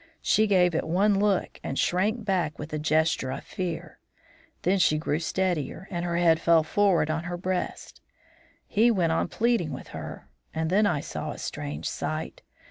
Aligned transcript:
She 0.23 0.47
gave 0.47 0.73
it 0.73 0.87
one 0.87 1.19
look 1.19 1.59
and 1.63 1.77
shrank 1.77 2.25
back 2.25 2.57
with 2.57 2.73
a 2.73 2.79
gesture 2.79 3.29
of 3.29 3.43
fear; 3.43 3.99
then 4.63 4.79
she 4.79 4.97
grew 4.97 5.19
steadier 5.19 5.87
and 5.91 6.03
her 6.03 6.17
head 6.17 6.39
fell 6.41 6.63
forward 6.63 7.11
on 7.11 7.25
her 7.25 7.37
breast. 7.37 8.01
He 8.65 8.89
went 8.89 9.11
on 9.11 9.27
pleading 9.27 9.71
with 9.71 9.89
her; 9.89 10.27
and 10.55 10.71
then 10.71 10.87
I 10.87 11.01
saw 11.01 11.29
a 11.33 11.37
strange 11.37 11.87
sight. 11.87 12.41